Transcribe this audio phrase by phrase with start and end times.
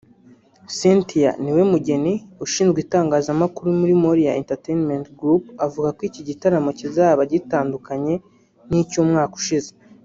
[0.77, 2.13] Cynthia Niwemugeni
[2.45, 8.13] ushinzwe itangazamakuru muri Moriah Entertainment Group avuga ko iki gitaramo kizaba gitandukanye
[8.69, 9.69] n’icy’umwaka ushize